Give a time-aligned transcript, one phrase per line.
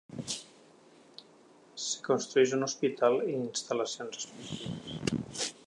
[1.83, 5.49] S'hi construeix un hospital i instal·lacions esportives.